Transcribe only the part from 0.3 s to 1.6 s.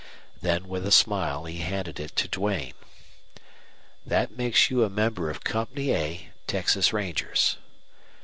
Then with a smile he